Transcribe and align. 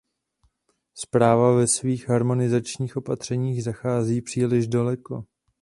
Zpráva 0.93 1.55
ve 1.55 1.67
svých 1.67 2.09
harmonizačních 2.09 2.97
opatřeních 2.97 3.63
zachází 3.63 4.21
příliš 4.21 4.67
daleko. 4.67 5.23